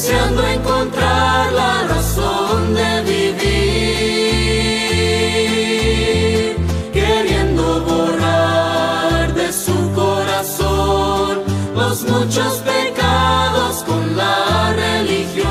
deseando 0.00 0.42
encontrar 0.46 1.52
la 1.52 1.82
razón 1.86 2.74
de 2.74 3.02
vivir, 3.02 3.36
queriendo 6.90 7.82
borrar 7.82 9.34
de 9.34 9.52
su 9.52 9.92
corazón 9.92 11.42
los 11.74 12.04
muchos 12.04 12.62
pecados 12.70 13.82
con 13.82 14.16
la 14.16 14.72
religión. 14.72 15.50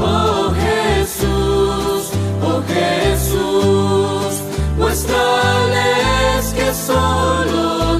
Oh 0.00 0.50
Jesús, 0.64 2.10
oh 2.42 2.62
Jesús, 2.72 4.40
muéstrales 4.78 6.54
que 6.56 6.72
solo 6.72 7.91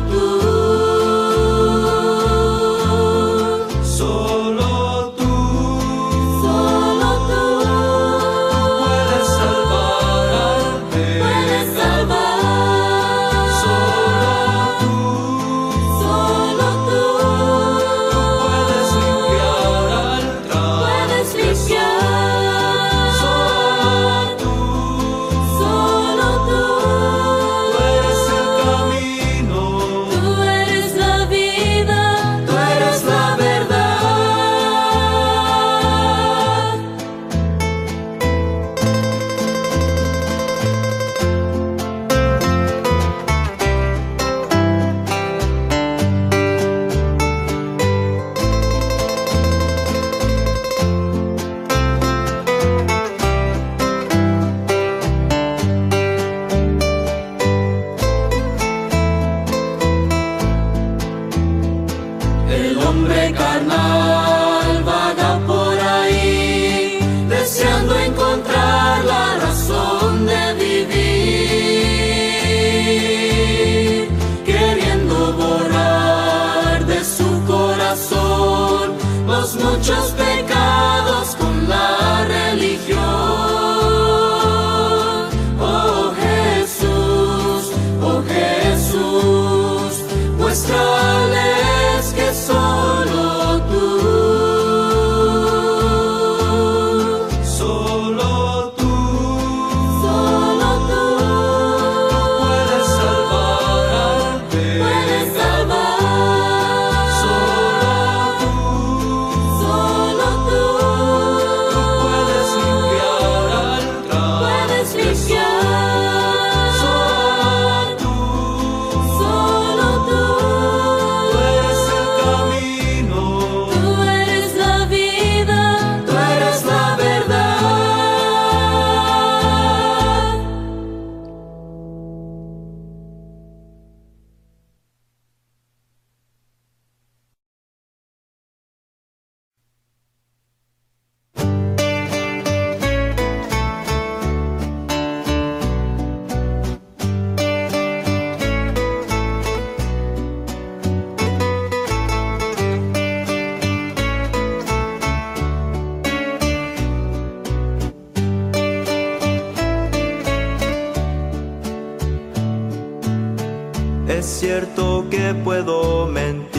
es 164.23 164.29
cierto 164.29 165.07
que 165.11 165.35
puedo 165.35 166.07
mentir 166.07 166.55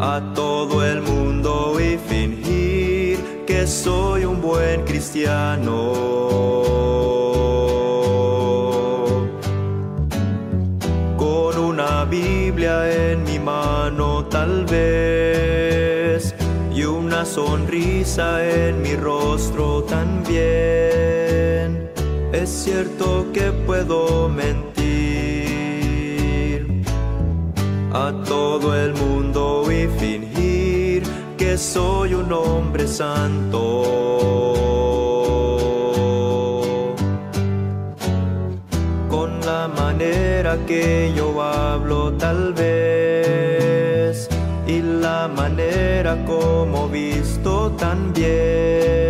a 0.00 0.32
todo 0.34 0.82
el 0.82 1.02
mundo 1.02 1.78
y 1.78 1.98
fingir 1.98 3.18
que 3.46 3.66
soy 3.66 4.24
un 4.24 4.40
buen 4.40 4.82
cristiano. 4.86 5.92
Con 11.18 11.58
una 11.58 12.06
Biblia 12.06 12.76
en 13.10 13.24
mi 13.24 13.38
mano 13.38 14.24
tal 14.24 14.64
vez 14.64 16.34
y 16.74 16.82
una 16.84 17.26
sonrisa 17.26 18.42
en 18.42 18.80
mi 18.80 18.96
rostro 18.96 19.82
también 19.82 20.95
es 22.46 22.62
cierto 22.62 23.26
que 23.32 23.50
puedo 23.50 24.28
mentir 24.28 24.84
a 27.92 28.12
todo 28.24 28.72
el 28.72 28.94
mundo 28.94 29.64
y 29.68 29.88
fingir 29.98 31.02
que 31.36 31.58
soy 31.58 32.14
un 32.14 32.32
hombre 32.32 32.86
santo. 32.86 33.82
Con 39.10 39.40
la 39.40 39.66
manera 39.66 40.56
que 40.68 41.12
yo 41.16 41.42
hablo 41.42 42.12
tal 42.12 42.54
vez 42.54 44.28
y 44.68 44.82
la 44.82 45.26
manera 45.26 46.24
como 46.24 46.88
visto 46.88 47.72
también. 47.72 49.05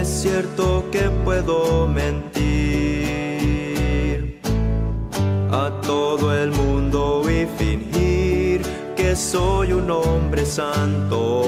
Es 0.00 0.08
cierto 0.08 0.84
que 0.90 1.08
puedo 1.24 1.86
mentir 1.86 2.40
a 5.52 5.70
todo 5.82 6.34
el 6.34 6.50
mundo 6.50 7.22
y 7.30 7.46
fingir 7.56 8.62
que 8.96 9.14
soy 9.14 9.72
un 9.72 9.88
hombre 9.88 10.44
santo. 10.44 11.42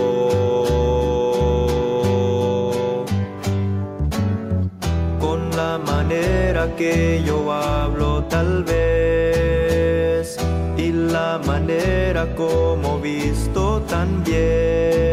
Con 5.18 5.50
la 5.56 5.80
manera 5.84 6.72
que 6.76 7.22
yo 7.26 7.52
hablo 7.52 8.22
tal 8.24 8.62
vez 8.62 10.36
y 10.76 10.92
la 10.92 11.40
manera 11.44 12.32
como 12.36 13.00
visto 13.00 13.82
también. 13.88 15.05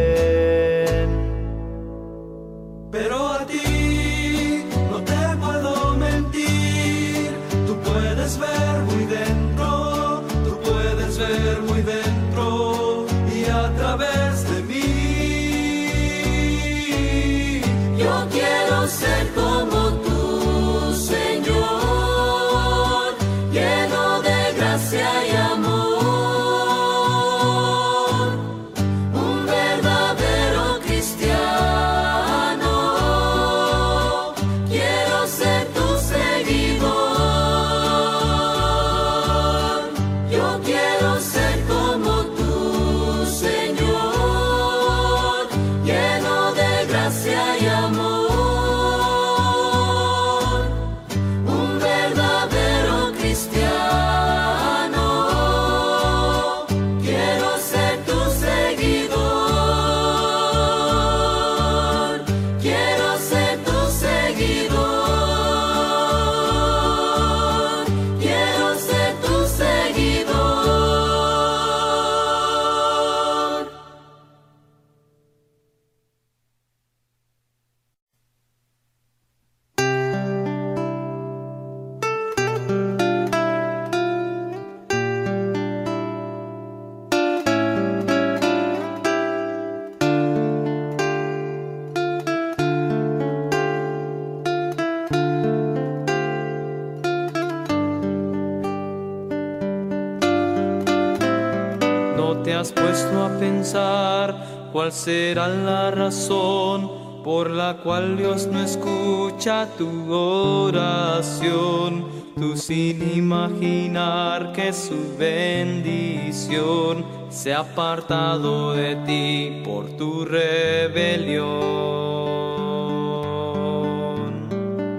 Te 102.44 102.54
has 102.54 102.70
puesto 102.72 103.24
a 103.24 103.38
pensar 103.38 104.70
cuál 104.70 104.92
será 104.92 105.48
la 105.48 105.90
razón 105.90 106.90
por 107.24 107.50
la 107.50 107.78
cual 107.78 108.18
Dios 108.18 108.46
no 108.46 108.60
escucha 108.60 109.66
tu 109.78 110.12
oración? 110.12 112.04
Tú 112.36 112.56
sin 112.56 113.16
imaginar 113.16 114.52
que 114.52 114.72
su 114.74 115.16
bendición 115.18 117.06
se 117.30 117.54
ha 117.54 117.60
apartado 117.60 118.74
de 118.74 118.96
ti 119.06 119.62
por 119.64 119.86
tu 119.96 120.26
rebelión. 120.26 121.44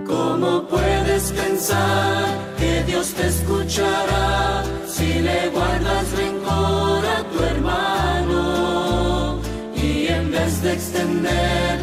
¿Cómo 0.08 0.64
puedes 0.68 1.32
pensar 1.32 2.26
que 2.58 2.84
Dios 2.86 3.14
te 3.14 3.28
escuchará 3.28 4.64
si 4.88 5.20
le 5.20 5.50
guardas 5.50 6.12
rencor 6.18 6.35
de 11.26 11.75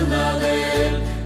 Natanael 0.00 1.19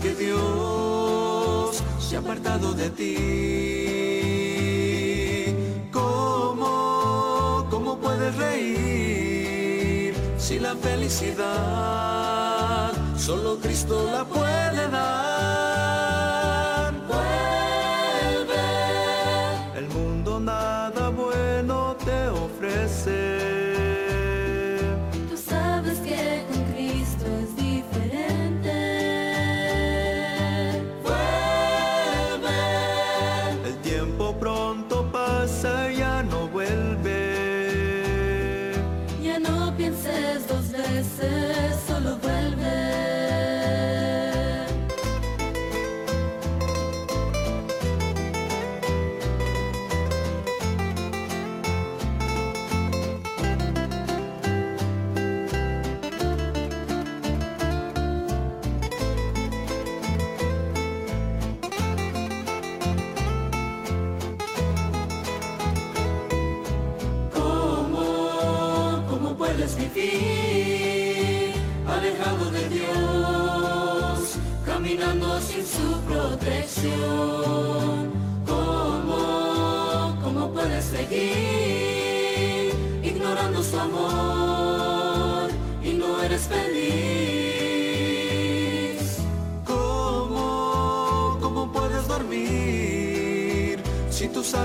que 0.00 0.14
Dios 0.14 1.82
se 1.98 2.16
ha 2.16 2.20
apartado 2.20 2.72
de 2.72 2.90
ti. 2.90 3.16
¿Cómo, 5.92 7.66
cómo 7.70 7.98
puedes 7.98 8.34
reír 8.36 10.14
si 10.38 10.58
la 10.58 10.74
felicidad 10.76 11.42
solo 13.16 13.58
Cristo 13.58 14.08
la 14.12 14.24
puede? 14.24 14.39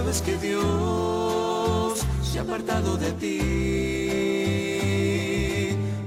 sabes 0.05 0.21
que 0.21 0.37
Dios 0.37 2.05
se 2.21 2.37
ha 2.37 2.43
apartado 2.43 2.95
de 2.97 3.11
ti. 3.13 3.39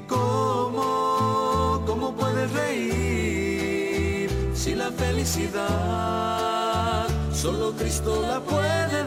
¿Cómo, 0.07 1.83
cómo 1.85 2.15
puedes 2.15 2.53
reír 2.53 4.31
si 4.55 4.77
la 4.77 4.93
felicidad 4.93 5.69
solo 7.33 7.73
Cristo 7.73 8.23
la 8.23 8.39
puede 8.41 9.03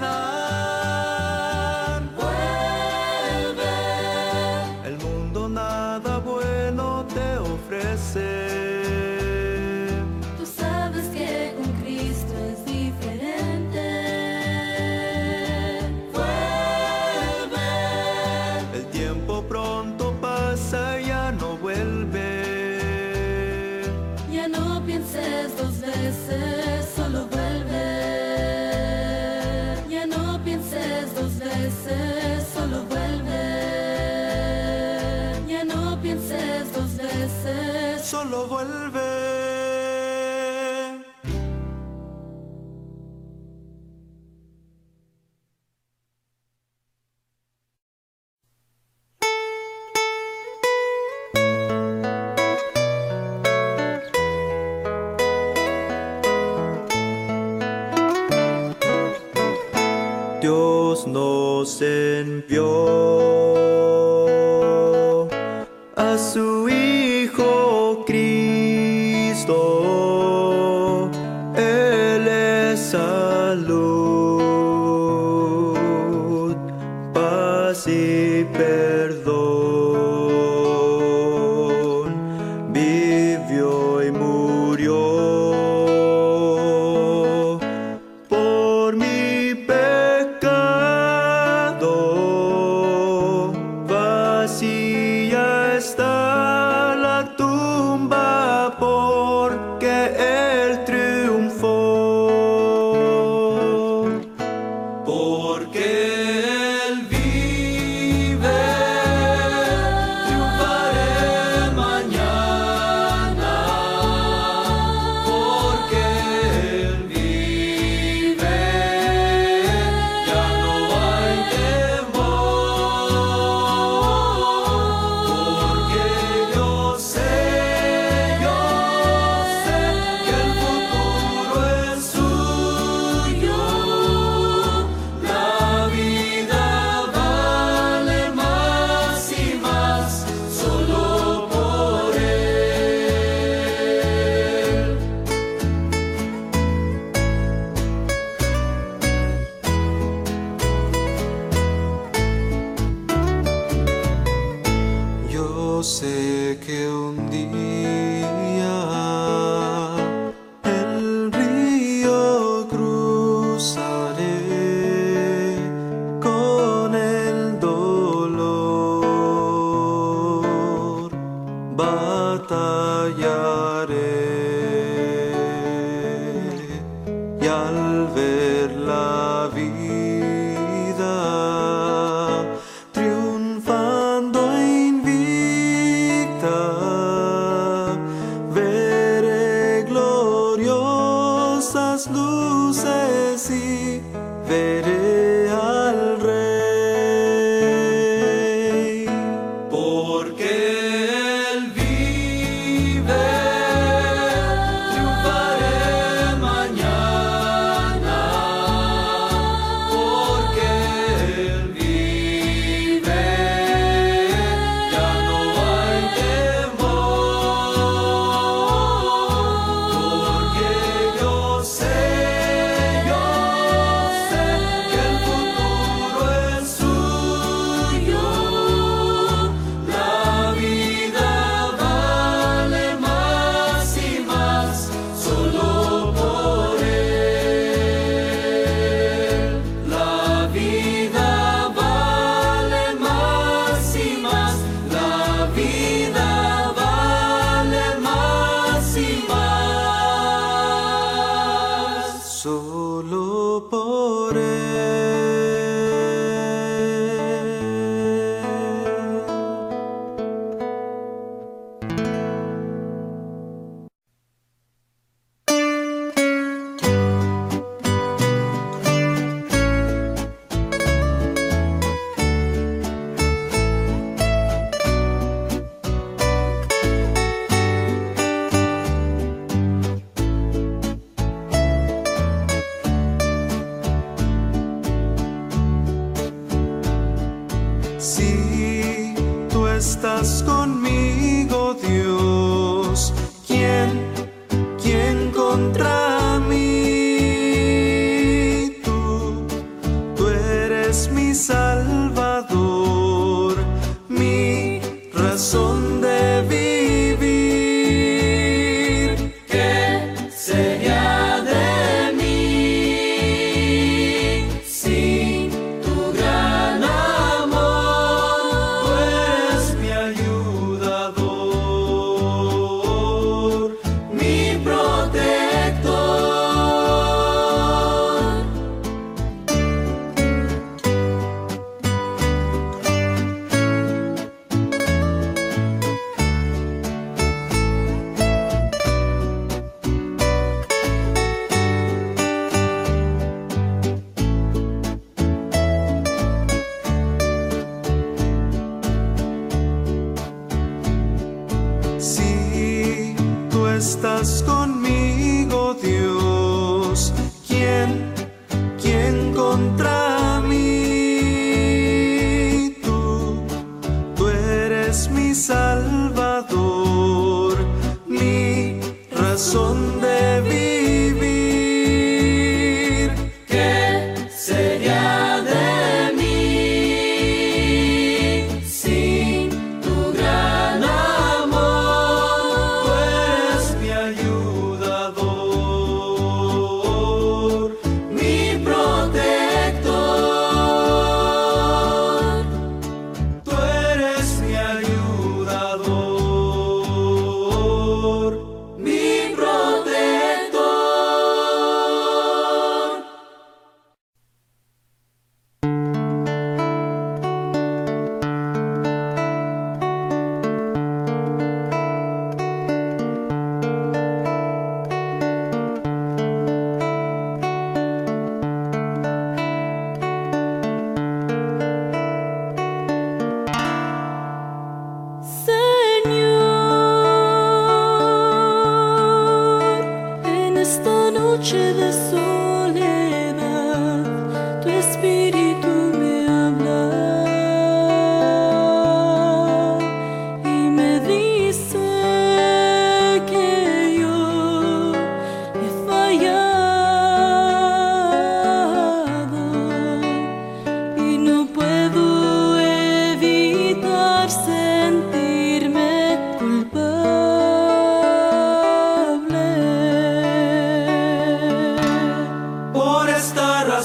solo 38.21 38.45
vuelve. 38.47 39.11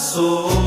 So. 0.07 0.65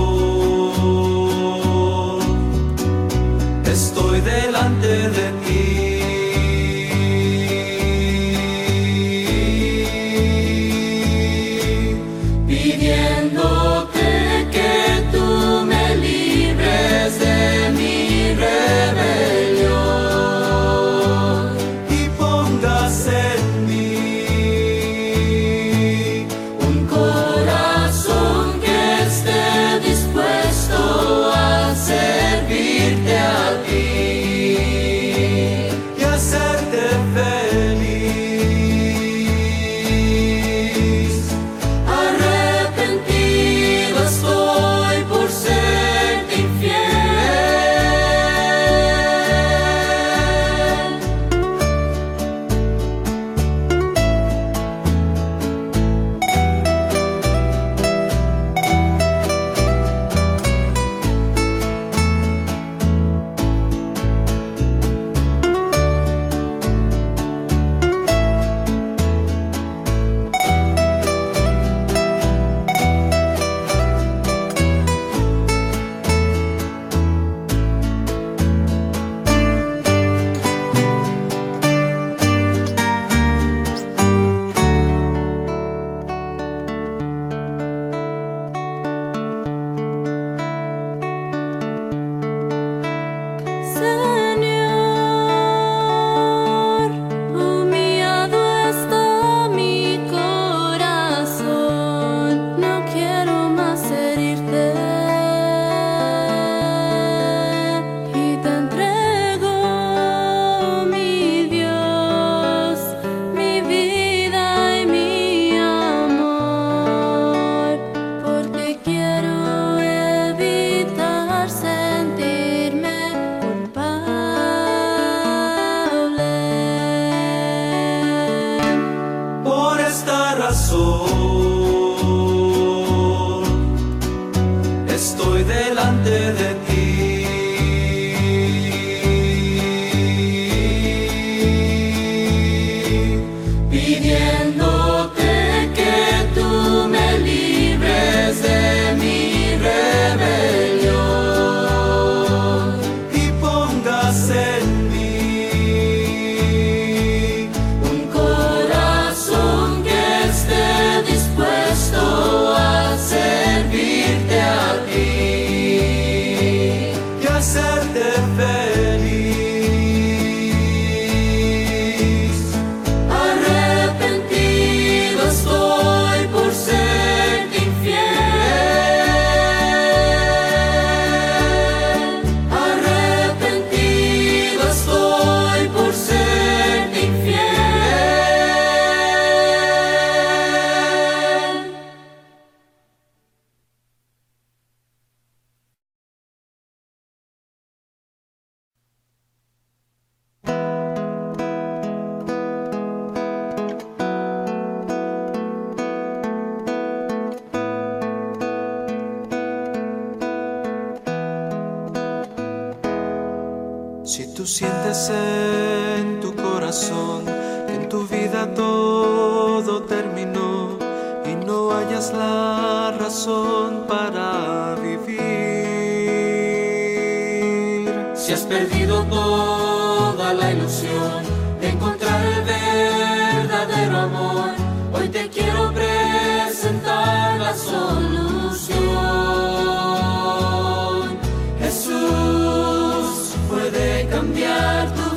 cambiar 244.29 244.87
tu 244.95 245.08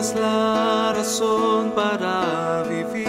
tienes 0.00 0.14
la 0.14 0.92
razón 0.94 1.72
para 1.72 2.62
vivir. 2.62 3.06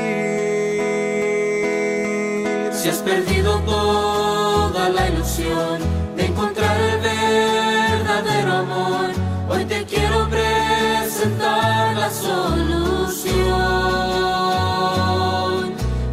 Si 2.74 2.90
has 2.90 2.98
perdido 2.98 3.60
toda 3.60 4.90
la 4.90 5.08
ilusión 5.10 5.80
de 6.16 6.26
encontrar 6.26 6.78
el 6.78 7.00
verdadero 7.00 8.54
amor, 8.54 9.12
hoy 9.50 9.64
te 9.66 9.86
quiero 9.86 10.28
presentar 10.30 11.96
la 11.96 12.10
solución. 12.10 13.36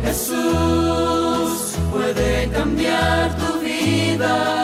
Jesús 0.05 1.75
puede 1.91 2.49
cambiar 2.51 3.37
tu 3.37 3.59
vida. 3.61 4.58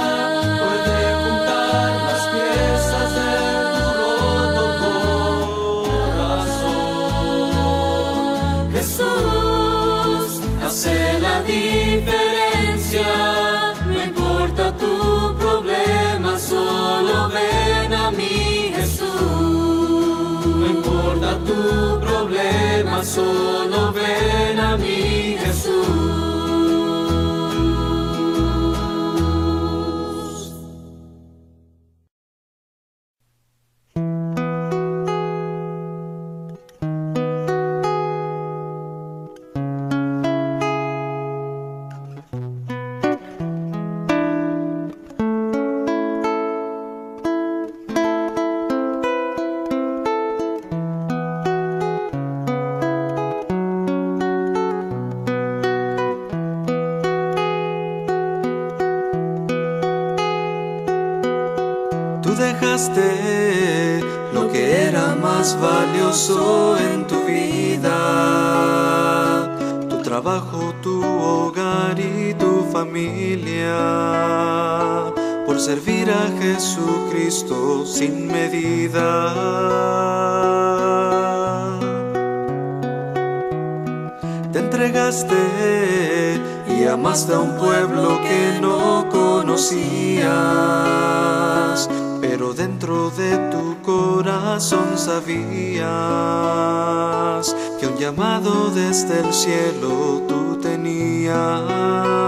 Problema, 23.05 23.07
solo 23.07 23.74
en 66.27 67.07
tu 67.07 67.23
vida, 67.27 67.91
tu 69.91 70.01
trabajo, 70.03 70.75
tu 70.81 71.05
hogar 71.05 72.01
y 72.01 72.33
tu 72.33 72.65
familia, 72.73 73.77
por 75.45 75.61
servir 75.61 76.11
a 76.11 76.31
Jesucristo 76.41 77.85
sin 77.85 78.27
medida. 78.29 79.35
Te 84.51 84.61
entregaste 84.61 86.41
y 86.79 86.85
amaste 86.85 87.35
a 87.35 87.39
un 87.41 87.55
pueblo 87.59 88.19
que 88.23 88.61
no 88.63 89.11
conocías, 89.11 90.25
pero 92.23 92.55
dentro 92.55 93.11
de 93.11 93.37
tu 93.51 93.83
corazón 93.83 94.97
sabías 94.97 95.74
llamado 98.05 98.71
desde 98.71 99.21
el 99.21 99.33
cielo 99.33 100.21
tú 100.29 100.61
tenías. 100.61 102.24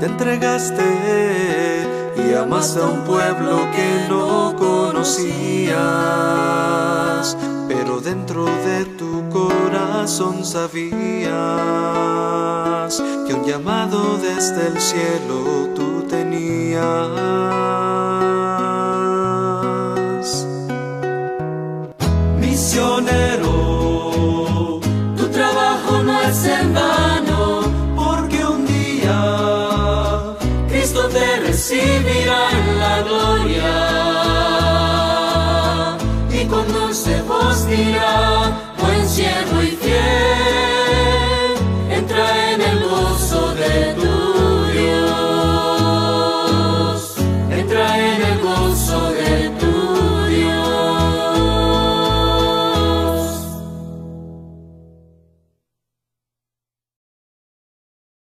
Te 0.00 0.06
entregaste 0.06 1.86
y 2.16 2.34
amaste 2.34 2.80
a 2.80 2.86
un 2.86 3.04
pueblo 3.04 3.68
que 3.70 4.06
no 4.08 4.56
conocías, 4.56 5.76
pero 7.68 8.00
dentro 8.00 8.46
de 8.46 8.86
tu 8.96 9.28
corazón 9.28 10.42
sabías 10.44 11.30
que 13.26 13.34
un 13.34 13.44
llamado 13.44 14.16
desde 14.16 14.68
el 14.68 14.80
cielo 14.80 15.68
tú 15.74 16.06
tenías. 16.08 17.59
Y 37.70 38.19